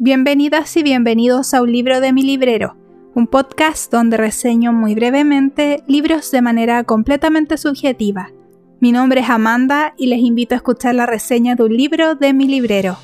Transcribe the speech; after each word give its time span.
Bienvenidas 0.00 0.74
y 0.76 0.82
bienvenidos 0.82 1.52
a 1.52 1.60
un 1.60 1.70
libro 1.70 2.00
de 2.00 2.14
mi 2.14 2.22
librero, 2.22 2.76
un 3.14 3.26
podcast 3.26 3.92
donde 3.92 4.16
reseño 4.16 4.72
muy 4.72 4.94
brevemente 4.94 5.82
libros 5.86 6.30
de 6.30 6.40
manera 6.40 6.82
completamente 6.84 7.58
subjetiva. 7.58 8.30
Mi 8.80 8.90
nombre 8.90 9.20
es 9.20 9.28
Amanda 9.28 9.94
y 9.98 10.06
les 10.06 10.20
invito 10.20 10.54
a 10.54 10.56
escuchar 10.56 10.94
la 10.94 11.04
reseña 11.04 11.56
de 11.56 11.64
un 11.64 11.76
libro 11.76 12.14
de 12.14 12.32
mi 12.32 12.46
librero. 12.46 12.96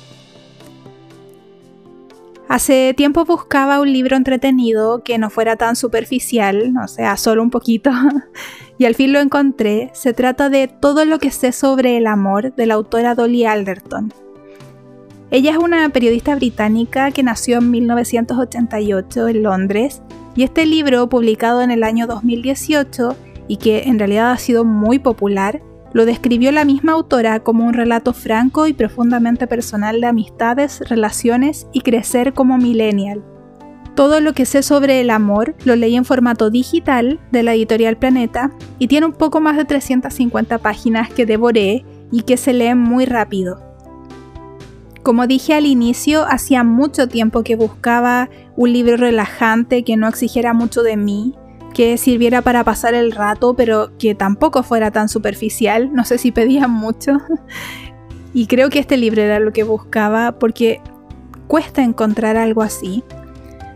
Hace 2.47 2.93
tiempo 2.93 3.25
buscaba 3.25 3.79
un 3.81 3.91
libro 3.91 4.15
entretenido 4.15 5.03
que 5.03 5.17
no 5.17 5.31
fuera 5.31 5.55
tan 5.55 5.75
superficial, 5.75 6.73
o 6.81 6.87
sea, 6.87 7.17
solo 7.17 7.41
un 7.41 7.49
poquito, 7.49 7.89
y 8.77 8.85
al 8.85 8.93
fin 8.93 9.13
lo 9.13 9.19
encontré. 9.19 9.89
Se 9.93 10.13
trata 10.13 10.49
de 10.49 10.67
Todo 10.67 11.05
lo 11.05 11.17
que 11.17 11.31
sé 11.31 11.51
sobre 11.51 11.97
el 11.97 12.05
amor 12.05 12.53
de 12.53 12.67
la 12.67 12.75
autora 12.75 13.15
Dolly 13.15 13.45
Alderton. 13.45 14.13
Ella 15.31 15.51
es 15.51 15.57
una 15.57 15.89
periodista 15.89 16.35
británica 16.35 17.09
que 17.09 17.23
nació 17.23 17.57
en 17.57 17.71
1988 17.71 19.27
en 19.27 19.43
Londres 19.43 20.03
y 20.35 20.43
este 20.43 20.67
libro, 20.67 21.09
publicado 21.09 21.63
en 21.63 21.71
el 21.71 21.83
año 21.83 22.05
2018 22.05 23.15
y 23.47 23.57
que 23.57 23.83
en 23.83 23.97
realidad 23.97 24.31
ha 24.31 24.37
sido 24.37 24.63
muy 24.65 24.99
popular, 24.99 25.61
lo 25.95 26.05
describió 26.05 26.51
la 26.51 26.65
misma 26.65 26.91
autora 26.91 27.39
como 27.39 27.65
un 27.65 27.73
relato 27.73 28.11
franco 28.11 28.67
y 28.67 28.73
profundamente 28.73 29.47
personal 29.47 30.01
de 30.01 30.07
amistades, 30.07 30.81
relaciones 30.89 31.67
y 31.71 31.79
crecer 31.79 32.33
como 32.33 32.57
millennial. 32.57 33.23
Todo 33.95 34.19
lo 34.19 34.33
que 34.33 34.45
sé 34.45 34.61
sobre 34.61 34.99
el 34.99 35.09
amor 35.09 35.55
lo 35.63 35.77
leí 35.77 35.95
en 35.95 36.03
formato 36.03 36.49
digital 36.49 37.21
de 37.31 37.43
la 37.43 37.53
editorial 37.53 37.95
Planeta 37.95 38.51
y 38.77 38.89
tiene 38.89 39.05
un 39.05 39.13
poco 39.13 39.39
más 39.39 39.55
de 39.55 39.63
350 39.63 40.57
páginas 40.57 41.09
que 41.13 41.25
devoré 41.25 41.85
y 42.11 42.23
que 42.23 42.35
se 42.35 42.51
leen 42.51 42.77
muy 42.77 43.05
rápido. 43.05 43.61
Como 45.01 45.27
dije 45.27 45.53
al 45.53 45.65
inicio, 45.65 46.25
hacía 46.27 46.65
mucho 46.65 47.07
tiempo 47.07 47.41
que 47.41 47.55
buscaba 47.55 48.29
un 48.57 48.73
libro 48.73 48.97
relajante 48.97 49.85
que 49.85 49.95
no 49.95 50.09
exigiera 50.09 50.51
mucho 50.51 50.83
de 50.83 50.97
mí, 50.97 51.35
que 51.75 51.97
sirviera 51.97 52.41
para 52.41 52.63
pasar 52.63 52.95
el 52.95 53.11
rato, 53.11 53.53
pero 53.53 53.95
que 53.99 54.15
tampoco 54.15 54.63
fuera 54.63 54.89
tan 54.89 55.09
superficial. 55.09 55.93
No 55.93 56.05
sé 56.05 56.17
si 56.17 56.31
pedían 56.31 56.71
mucho. 56.71 57.17
y 58.33 58.47
creo 58.47 58.71
que 58.71 58.79
este 58.79 58.97
libro 58.97 59.21
era 59.21 59.39
lo 59.39 59.53
que 59.53 59.63
buscaba 59.63 60.39
porque 60.39 60.81
cuesta 61.47 61.83
encontrar 61.83 62.37
algo 62.37 62.63
así. 62.63 63.03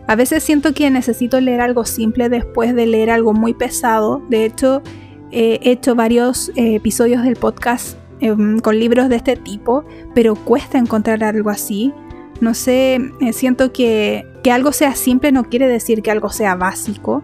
A 0.08 0.16
veces 0.16 0.42
siento 0.42 0.74
que 0.74 0.90
necesito 0.90 1.40
leer 1.40 1.60
algo 1.60 1.84
simple 1.84 2.28
después 2.28 2.74
de 2.74 2.86
leer 2.86 3.10
algo 3.10 3.32
muy 3.32 3.54
pesado. 3.54 4.20
De 4.28 4.44
hecho, 4.44 4.82
he 5.30 5.60
hecho 5.62 5.94
varios 5.94 6.48
eh, 6.56 6.74
episodios 6.74 7.22
del 7.22 7.36
podcast 7.36 7.96
Em, 8.20 8.58
con 8.60 8.78
libros 8.78 9.08
de 9.08 9.16
este 9.16 9.34
tipo, 9.36 9.84
pero 10.14 10.34
cuesta 10.34 10.78
encontrar 10.78 11.24
algo 11.24 11.48
así. 11.48 11.92
No 12.40 12.52
sé, 12.52 12.98
eh, 13.20 13.32
siento 13.32 13.72
que, 13.72 14.26
que 14.42 14.52
algo 14.52 14.72
sea 14.72 14.94
simple 14.94 15.32
no 15.32 15.44
quiere 15.44 15.68
decir 15.68 16.02
que 16.02 16.10
algo 16.10 16.28
sea 16.28 16.54
básico. 16.54 17.22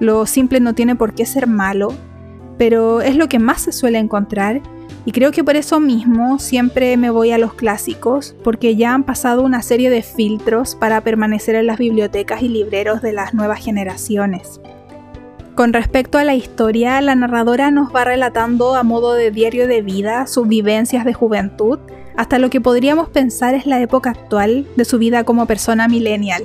Lo 0.00 0.26
simple 0.26 0.60
no 0.60 0.74
tiene 0.74 0.96
por 0.96 1.14
qué 1.14 1.26
ser 1.26 1.46
malo, 1.46 1.92
pero 2.58 3.00
es 3.00 3.16
lo 3.16 3.28
que 3.28 3.38
más 3.38 3.62
se 3.62 3.72
suele 3.72 3.98
encontrar 3.98 4.60
y 5.06 5.12
creo 5.12 5.32
que 5.32 5.44
por 5.44 5.56
eso 5.56 5.80
mismo 5.80 6.38
siempre 6.38 6.96
me 6.96 7.10
voy 7.10 7.30
a 7.30 7.38
los 7.38 7.54
clásicos, 7.54 8.34
porque 8.42 8.74
ya 8.74 8.94
han 8.94 9.04
pasado 9.04 9.42
una 9.42 9.60
serie 9.60 9.90
de 9.90 10.02
filtros 10.02 10.74
para 10.74 11.02
permanecer 11.02 11.56
en 11.56 11.66
las 11.66 11.78
bibliotecas 11.78 12.42
y 12.42 12.48
libreros 12.48 13.02
de 13.02 13.12
las 13.12 13.34
nuevas 13.34 13.62
generaciones. 13.62 14.60
Con 15.54 15.72
respecto 15.72 16.18
a 16.18 16.24
la 16.24 16.34
historia, 16.34 17.00
la 17.00 17.14
narradora 17.14 17.70
nos 17.70 17.94
va 17.94 18.04
relatando 18.04 18.74
a 18.74 18.82
modo 18.82 19.12
de 19.12 19.30
diario 19.30 19.68
de 19.68 19.82
vida 19.82 20.26
sus 20.26 20.48
vivencias 20.48 21.04
de 21.04 21.12
juventud, 21.12 21.78
hasta 22.16 22.38
lo 22.38 22.48
que 22.48 22.60
podríamos 22.60 23.08
pensar 23.10 23.54
es 23.54 23.66
la 23.66 23.80
época 23.80 24.10
actual 24.10 24.66
de 24.76 24.84
su 24.84 24.98
vida 24.98 25.24
como 25.24 25.46
persona 25.46 25.86
millennial. 25.86 26.44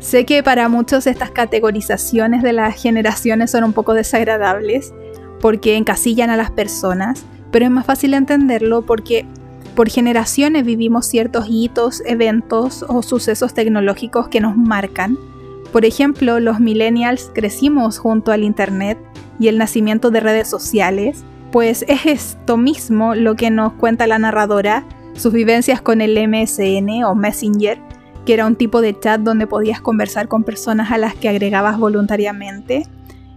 Sé 0.00 0.24
que 0.24 0.42
para 0.42 0.70
muchos 0.70 1.06
estas 1.06 1.30
categorizaciones 1.30 2.42
de 2.42 2.54
las 2.54 2.80
generaciones 2.80 3.50
son 3.50 3.64
un 3.64 3.74
poco 3.74 3.92
desagradables, 3.92 4.94
porque 5.40 5.76
encasillan 5.76 6.30
a 6.30 6.38
las 6.38 6.50
personas, 6.50 7.24
pero 7.50 7.66
es 7.66 7.70
más 7.70 7.84
fácil 7.84 8.14
entenderlo 8.14 8.82
porque 8.82 9.26
por 9.74 9.90
generaciones 9.90 10.64
vivimos 10.64 11.06
ciertos 11.06 11.46
hitos, 11.48 12.02
eventos 12.06 12.84
o 12.88 13.02
sucesos 13.02 13.52
tecnológicos 13.52 14.28
que 14.28 14.40
nos 14.40 14.56
marcan. 14.56 15.18
Por 15.70 15.84
ejemplo, 15.84 16.40
los 16.40 16.60
millennials 16.60 17.30
crecimos 17.34 17.98
junto 17.98 18.32
al 18.32 18.42
Internet 18.42 18.98
y 19.38 19.48
el 19.48 19.58
nacimiento 19.58 20.10
de 20.10 20.20
redes 20.20 20.48
sociales, 20.48 21.24
pues 21.52 21.84
es 21.88 22.06
esto 22.06 22.56
mismo 22.56 23.14
lo 23.14 23.36
que 23.36 23.50
nos 23.50 23.74
cuenta 23.74 24.06
la 24.06 24.18
narradora, 24.18 24.84
sus 25.14 25.32
vivencias 25.32 25.82
con 25.82 26.00
el 26.00 26.16
MSN 26.28 27.04
o 27.04 27.14
Messenger, 27.14 27.78
que 28.24 28.34
era 28.34 28.46
un 28.46 28.56
tipo 28.56 28.80
de 28.80 28.98
chat 28.98 29.20
donde 29.20 29.46
podías 29.46 29.80
conversar 29.80 30.28
con 30.28 30.44
personas 30.44 30.90
a 30.90 30.98
las 30.98 31.14
que 31.14 31.28
agregabas 31.28 31.78
voluntariamente. 31.78 32.86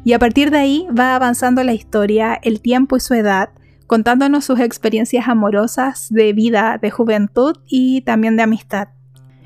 Y 0.03 0.13
a 0.13 0.19
partir 0.19 0.51
de 0.51 0.57
ahí 0.57 0.87
va 0.97 1.15
avanzando 1.15 1.63
la 1.63 1.73
historia, 1.73 2.39
el 2.41 2.61
tiempo 2.61 2.97
y 2.97 2.99
su 2.99 3.13
edad, 3.13 3.49
contándonos 3.87 4.45
sus 4.45 4.59
experiencias 4.59 5.27
amorosas 5.27 6.07
de 6.09 6.33
vida, 6.33 6.77
de 6.81 6.91
juventud 6.91 7.57
y 7.67 8.01
también 8.01 8.35
de 8.35 8.43
amistad. 8.43 8.89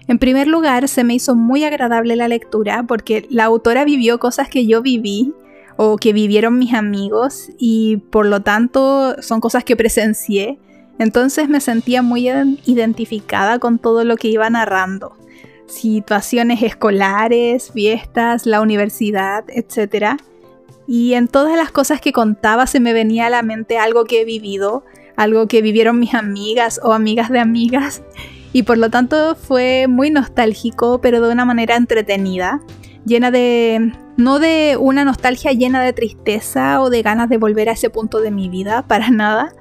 En 0.07 0.19
primer 0.19 0.47
lugar, 0.47 0.87
se 0.87 1.03
me 1.03 1.15
hizo 1.15 1.35
muy 1.35 1.65
agradable 1.65 2.15
la 2.15 2.29
lectura 2.29 2.83
porque 2.87 3.27
la 3.29 3.43
autora 3.43 3.83
vivió 3.83 4.19
cosas 4.19 4.47
que 4.47 4.65
yo 4.65 4.81
viví 4.81 5.33
o 5.75 5.97
que 5.97 6.13
vivieron 6.13 6.57
mis 6.57 6.73
amigos 6.73 7.49
y 7.59 7.97
por 7.97 8.25
lo 8.25 8.41
tanto 8.41 9.21
son 9.21 9.41
cosas 9.41 9.63
que 9.63 9.75
presencié. 9.75 10.59
Entonces 10.97 11.49
me 11.49 11.59
sentía 11.59 12.01
muy 12.01 12.29
identificada 12.65 13.59
con 13.59 13.79
todo 13.79 14.03
lo 14.03 14.15
que 14.15 14.29
iba 14.29 14.49
narrando. 14.49 15.15
Situaciones 15.67 16.63
escolares, 16.63 17.71
fiestas, 17.71 18.45
la 18.45 18.61
universidad, 18.61 19.45
etc. 19.49 20.19
Y 20.87 21.13
en 21.13 21.27
todas 21.27 21.57
las 21.57 21.71
cosas 21.71 22.01
que 22.01 22.13
contaba 22.13 22.67
se 22.67 22.79
me 22.79 22.93
venía 22.93 23.27
a 23.27 23.29
la 23.29 23.43
mente 23.43 23.77
algo 23.77 24.05
que 24.05 24.21
he 24.21 24.25
vivido, 24.25 24.83
algo 25.15 25.47
que 25.47 25.61
vivieron 25.61 25.99
mis 25.99 26.13
amigas 26.13 26.79
o 26.83 26.93
amigas 26.93 27.29
de 27.29 27.39
amigas 27.39 28.01
y 28.53 28.63
por 28.63 28.77
lo 28.77 28.89
tanto 28.89 29.35
fue 29.35 29.87
muy 29.87 30.09
nostálgico, 30.09 31.01
pero 31.01 31.21
de 31.21 31.31
una 31.31 31.45
manera 31.45 31.75
entretenida, 31.75 32.61
llena 33.05 33.31
de... 33.31 33.93
no 34.15 34.39
de 34.39 34.77
una 34.79 35.03
nostalgia 35.03 35.51
llena 35.51 35.83
de 35.83 35.93
tristeza 35.93 36.81
o 36.81 36.89
de 36.89 37.01
ganas 37.01 37.29
de 37.29 37.37
volver 37.37 37.69
a 37.69 37.73
ese 37.73 37.89
punto 37.89 38.19
de 38.19 38.31
mi 38.31 38.49
vida, 38.49 38.83
para 38.87 39.09
nada. 39.09 39.53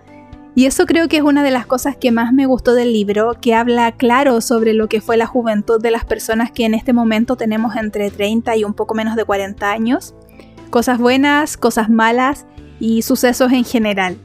Y 0.56 0.64
eso 0.64 0.86
creo 0.86 1.06
que 1.06 1.18
es 1.18 1.22
una 1.22 1.42
de 1.42 1.50
las 1.50 1.66
cosas 1.66 1.98
que 1.98 2.10
más 2.10 2.32
me 2.32 2.46
gustó 2.46 2.72
del 2.72 2.90
libro, 2.90 3.34
que 3.42 3.54
habla 3.54 3.92
claro 3.92 4.40
sobre 4.40 4.72
lo 4.72 4.88
que 4.88 5.02
fue 5.02 5.18
la 5.18 5.26
juventud 5.26 5.78
de 5.78 5.90
las 5.90 6.06
personas 6.06 6.50
que 6.50 6.64
en 6.64 6.72
este 6.72 6.94
momento 6.94 7.36
tenemos 7.36 7.76
entre 7.76 8.10
30 8.10 8.56
y 8.56 8.64
un 8.64 8.72
poco 8.72 8.94
menos 8.94 9.16
de 9.16 9.26
40 9.26 9.70
años. 9.70 10.14
Cosas 10.70 10.98
buenas, 10.98 11.58
cosas 11.58 11.90
malas 11.90 12.46
y 12.80 13.02
sucesos 13.02 13.52
en 13.52 13.64
general. 13.64 14.16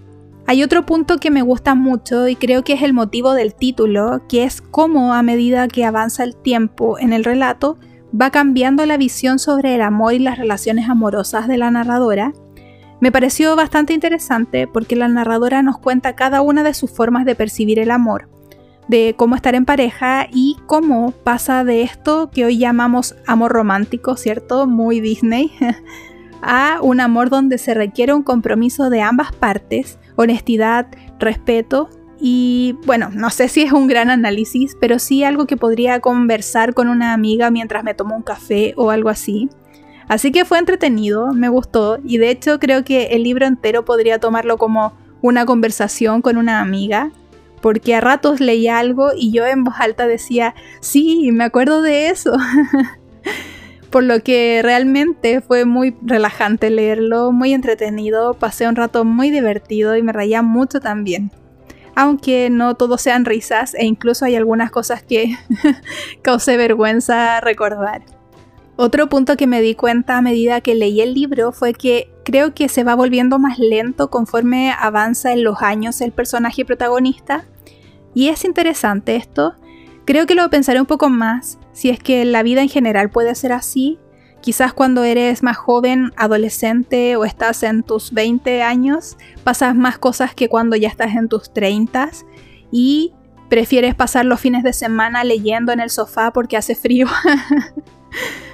Hay 0.48 0.64
otro 0.64 0.86
punto 0.86 1.18
que 1.18 1.32
me 1.32 1.42
gusta 1.42 1.76
mucho 1.76 2.30
y 2.30 2.38
creo 2.38 2.64
que 2.64 2.74
es 2.74 2.82
el 2.82 2.94
motivo 2.94 3.34
del 3.34 3.54
título, 3.54 4.22
que 4.30 4.46
es 4.46 4.62
cómo 4.62 5.14
a 5.14 5.24
medida 5.24 5.68
que 5.68 5.84
avanza 5.84 6.24
el 6.24 6.38
tiempo 6.38 6.98
en 6.98 7.12
el 7.12 7.26
relato, 7.26 7.78
va 8.20 8.32
cambiando 8.32 8.86
la 8.86 8.96
visión 8.96 9.38
sobre 9.38 9.76
el 9.76 9.82
amor 9.82 10.14
y 10.14 10.20
las 10.20 10.38
relaciones 10.38 10.88
amorosas 10.88 11.50
de 11.50 11.58
la 11.58 11.72
narradora. 11.72 12.32
Me 13.02 13.12
pareció 13.12 13.56
bastante 13.56 13.94
interesante 13.94 14.68
porque 14.68 14.96
la 14.96 15.08
narradora 15.08 15.62
nos 15.64 15.80
cuenta 15.80 16.16
cada 16.16 16.42
una 16.42 16.64
de 16.64 16.74
sus 16.74 16.92
formas 16.92 17.26
de 17.26 17.36
percibir 17.36 17.80
el 17.80 17.92
amor, 17.92 18.30
de 18.88 19.16
cómo 19.18 19.36
estar 19.36 19.56
en 19.56 19.66
pareja 19.66 20.28
y 20.32 20.58
cómo 20.68 21.12
pasa 21.12 21.64
de 21.64 21.82
esto 21.82 22.30
que 22.32 22.46
hoy 22.46 22.58
llamamos 22.60 23.16
amor 23.28 23.52
romántico, 23.52 24.16
¿cierto? 24.16 24.68
Muy 24.68 25.02
Disney, 25.02 25.52
a 26.42 26.78
un 26.82 27.02
amor 27.02 27.30
donde 27.30 27.58
se 27.58 27.74
requiere 27.74 28.14
un 28.14 28.24
compromiso 28.24 28.90
de 28.90 29.02
ambas 29.02 29.34
partes 29.34 29.98
honestidad, 30.16 30.88
respeto 31.20 31.90
y 32.20 32.76
bueno, 32.86 33.10
no 33.12 33.32
sé 33.32 33.48
si 33.48 33.64
es 33.64 33.72
un 33.72 33.88
gran 33.88 34.12
análisis, 34.12 34.78
pero 34.80 35.00
sí 35.00 35.24
algo 35.24 35.48
que 35.48 35.58
podría 35.58 36.00
conversar 36.02 36.76
con 36.76 36.88
una 36.88 37.14
amiga 37.14 37.50
mientras 37.50 37.84
me 37.84 37.96
tomo 37.96 38.16
un 38.16 38.22
café 38.22 38.76
o 38.78 38.92
algo 38.92 39.10
así. 39.10 39.50
Así 40.12 40.34
que 40.34 40.44
fue 40.44 40.60
entretenido, 40.60 41.32
me 41.32 41.48
gustó 41.48 41.98
y 42.04 42.18
de 42.18 42.32
hecho 42.32 42.60
creo 42.60 42.84
que 42.84 43.04
el 43.12 43.24
libro 43.24 43.46
entero 43.46 43.86
podría 43.86 44.20
tomarlo 44.20 44.58
como 44.58 44.92
una 45.22 45.46
conversación 45.46 46.22
con 46.22 46.36
una 46.36 46.60
amiga, 46.60 47.14
porque 47.62 47.96
a 47.96 48.02
ratos 48.02 48.42
leía 48.42 48.78
algo 48.78 49.12
y 49.16 49.32
yo 49.32 49.46
en 49.46 49.64
voz 49.64 49.76
alta 49.80 50.08
decía, 50.08 50.54
sí, 50.82 51.30
me 51.32 51.46
acuerdo 51.46 51.82
de 51.82 52.10
eso. 52.10 52.36
por 53.90 54.04
lo 54.04 54.22
que 54.22 54.60
realmente 54.62 55.40
fue 55.40 55.64
muy 55.64 55.96
relajante 56.02 56.70
leerlo, 56.70 57.32
muy 57.32 57.54
entretenido, 57.54 58.34
pasé 58.34 58.68
un 58.68 58.76
rato 58.76 59.06
muy 59.06 59.32
divertido 59.32 59.96
y 59.96 60.04
me 60.04 60.12
reía 60.12 60.42
mucho 60.42 60.82
también. 60.82 61.32
Aunque 61.96 62.50
no 62.50 62.76
todos 62.76 63.02
sean 63.02 63.24
risas 63.24 63.76
e 63.76 63.86
incluso 63.86 64.26
hay 64.26 64.36
algunas 64.36 64.72
cosas 64.72 65.04
que 65.04 65.38
causé 66.22 66.58
vergüenza 66.58 67.40
recordar. 67.40 68.02
Otro 68.84 69.10
punto 69.10 69.38
que 69.38 69.46
me 69.46 69.62
di 69.62 69.76
cuenta 69.76 70.18
a 70.18 70.24
medida 70.24 70.62
que 70.62 70.74
leí 70.74 71.02
el 71.02 71.14
libro 71.14 71.52
fue 71.52 71.76
que 71.76 72.12
creo 72.26 72.56
que 72.56 72.68
se 72.68 72.84
va 72.84 72.96
volviendo 72.96 73.38
más 73.38 73.60
lento 73.60 74.10
conforme 74.10 74.72
avanza 74.72 75.34
en 75.34 75.44
los 75.44 75.62
años 75.62 76.02
el 76.02 76.12
personaje 76.12 76.66
protagonista. 76.66 77.46
Y 78.16 78.30
es 78.30 78.44
interesante 78.44 79.16
esto. 79.18 79.54
Creo 80.04 80.26
que 80.26 80.34
lo 80.34 80.50
pensaré 80.50 80.80
un 80.80 80.88
poco 80.88 81.10
más 81.10 81.60
si 81.74 81.92
es 81.92 82.00
que 82.00 82.26
la 82.26 82.42
vida 82.42 82.64
en 82.64 82.70
general 82.70 83.12
puede 83.12 83.36
ser 83.36 83.54
así. 83.54 84.00
Quizás 84.42 84.74
cuando 84.74 85.04
eres 85.04 85.44
más 85.44 85.58
joven, 85.58 86.12
adolescente 86.16 87.18
o 87.18 87.24
estás 87.24 87.62
en 87.62 87.84
tus 87.84 88.12
20 88.12 88.64
años, 88.64 89.16
pasas 89.44 89.76
más 89.76 90.00
cosas 90.00 90.34
que 90.34 90.50
cuando 90.50 90.76
ya 90.76 90.88
estás 90.88 91.14
en 91.16 91.30
tus 91.30 91.54
30 91.54 92.10
y 92.72 93.14
prefieres 93.48 93.94
pasar 93.94 94.26
los 94.26 94.40
fines 94.40 94.64
de 94.64 94.74
semana 94.74 95.24
leyendo 95.24 95.72
en 95.72 95.82
el 95.82 95.92
sofá 95.92 96.34
porque 96.34 96.58
hace 96.58 96.74
frío. 96.74 97.06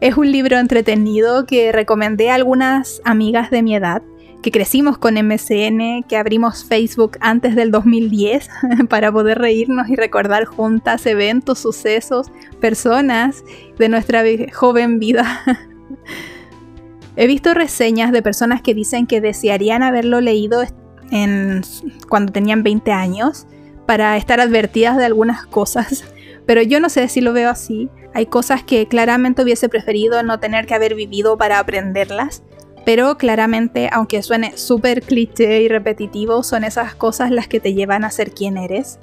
Es 0.00 0.16
un 0.16 0.30
libro 0.30 0.58
entretenido 0.58 1.46
que 1.46 1.72
recomendé 1.72 2.30
a 2.30 2.34
algunas 2.34 3.00
amigas 3.04 3.50
de 3.50 3.62
mi 3.62 3.74
edad, 3.74 4.02
que 4.42 4.50
crecimos 4.50 4.98
con 4.98 5.14
MCN, 5.14 6.02
que 6.06 6.18
abrimos 6.18 6.64
Facebook 6.64 7.16
antes 7.20 7.56
del 7.56 7.70
2010 7.70 8.48
para 8.90 9.10
poder 9.10 9.38
reírnos 9.38 9.88
y 9.88 9.96
recordar 9.96 10.44
juntas 10.44 11.06
eventos, 11.06 11.60
sucesos, 11.60 12.30
personas 12.60 13.42
de 13.78 13.88
nuestra 13.88 14.22
joven 14.52 14.98
vida. 14.98 15.42
He 17.16 17.26
visto 17.26 17.54
reseñas 17.54 18.12
de 18.12 18.20
personas 18.20 18.60
que 18.60 18.74
dicen 18.74 19.06
que 19.06 19.22
desearían 19.22 19.82
haberlo 19.82 20.20
leído 20.20 20.62
en, 21.10 21.62
cuando 22.10 22.32
tenían 22.32 22.62
20 22.62 22.92
años 22.92 23.46
para 23.86 24.18
estar 24.18 24.40
advertidas 24.40 24.98
de 24.98 25.06
algunas 25.06 25.46
cosas, 25.46 26.04
pero 26.44 26.60
yo 26.60 26.80
no 26.80 26.90
sé 26.90 27.08
si 27.08 27.22
lo 27.22 27.32
veo 27.32 27.48
así. 27.48 27.88
Hay 28.14 28.26
cosas 28.26 28.62
que 28.62 28.86
claramente 28.86 29.42
hubiese 29.42 29.68
preferido 29.68 30.22
no 30.22 30.40
tener 30.40 30.66
que 30.66 30.74
haber 30.74 30.94
vivido 30.94 31.36
para 31.36 31.58
aprenderlas, 31.58 32.42
pero 32.84 33.18
claramente, 33.18 33.88
aunque 33.92 34.22
suene 34.22 34.56
súper 34.56 35.02
cliché 35.02 35.62
y 35.62 35.68
repetitivo, 35.68 36.42
son 36.42 36.62
esas 36.62 36.94
cosas 36.94 37.30
las 37.30 37.48
que 37.48 37.60
te 37.60 37.74
llevan 37.74 38.04
a 38.04 38.10
ser 38.10 38.32
quien 38.32 38.56
eres. 38.56 38.98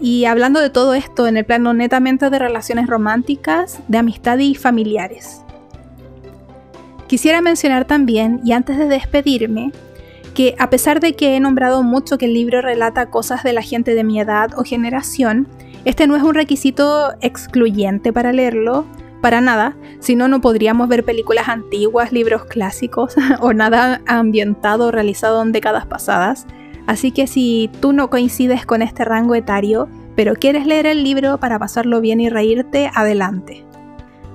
Y 0.00 0.26
hablando 0.26 0.60
de 0.60 0.70
todo 0.70 0.94
esto 0.94 1.26
en 1.26 1.36
el 1.36 1.44
plano 1.44 1.72
netamente 1.72 2.30
de 2.30 2.38
relaciones 2.38 2.86
románticas, 2.86 3.80
de 3.88 3.98
amistad 3.98 4.38
y 4.38 4.54
familiares. 4.54 5.42
Quisiera 7.06 7.40
mencionar 7.40 7.86
también, 7.86 8.40
y 8.44 8.52
antes 8.52 8.76
de 8.76 8.86
despedirme, 8.86 9.72
que 10.34 10.54
a 10.58 10.68
pesar 10.68 11.00
de 11.00 11.14
que 11.14 11.34
he 11.34 11.40
nombrado 11.40 11.82
mucho 11.82 12.18
que 12.18 12.26
el 12.26 12.34
libro 12.34 12.60
relata 12.60 13.10
cosas 13.10 13.42
de 13.42 13.54
la 13.54 13.62
gente 13.62 13.94
de 13.94 14.04
mi 14.04 14.20
edad 14.20 14.50
o 14.56 14.62
generación, 14.62 15.48
este 15.84 16.06
no 16.06 16.16
es 16.16 16.22
un 16.22 16.34
requisito 16.34 17.12
excluyente 17.20 18.12
para 18.12 18.32
leerlo, 18.32 18.84
para 19.20 19.40
nada, 19.40 19.76
si 19.98 20.14
no, 20.14 20.28
no 20.28 20.40
podríamos 20.40 20.88
ver 20.88 21.04
películas 21.04 21.48
antiguas, 21.48 22.12
libros 22.12 22.44
clásicos 22.44 23.16
o 23.40 23.52
nada 23.52 24.00
ambientado 24.06 24.86
o 24.86 24.90
realizado 24.90 25.42
en 25.42 25.52
décadas 25.52 25.86
pasadas. 25.86 26.46
Así 26.86 27.10
que 27.10 27.26
si 27.26 27.70
tú 27.80 27.92
no 27.92 28.10
coincides 28.10 28.64
con 28.64 28.80
este 28.80 29.04
rango 29.04 29.34
etario, 29.34 29.88
pero 30.16 30.34
quieres 30.34 30.66
leer 30.66 30.86
el 30.86 31.04
libro 31.04 31.38
para 31.38 31.58
pasarlo 31.58 32.00
bien 32.00 32.20
y 32.20 32.28
reírte, 32.28 32.90
adelante. 32.94 33.64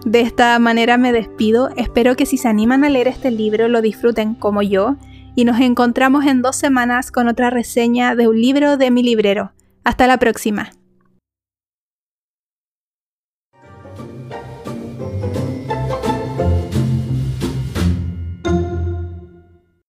De 0.06 0.22
esta 0.22 0.60
manera 0.60 0.98
me 0.98 1.14
despido, 1.14 1.70
espero 1.78 2.16
que 2.16 2.26
si 2.26 2.38
se 2.38 2.50
animan 2.50 2.84
a 2.84 2.90
leer 2.90 3.08
este 3.08 3.32
libro 3.32 3.70
lo 3.70 3.82
disfruten 3.82 4.36
como 4.36 4.62
yo 4.62 4.98
y 5.36 5.46
nos 5.46 5.60
encontramos 5.62 6.26
en 6.26 6.42
dos 6.42 6.58
semanas 6.58 7.12
con 7.12 7.28
otra 7.28 7.50
reseña 7.50 8.16
de 8.16 8.28
un 8.28 8.40
libro 8.40 8.78
de 8.78 8.92
mi 8.92 9.02
librero. 9.02 9.54
Hasta 9.84 10.06
la 10.08 10.18
próxima. 10.18 10.72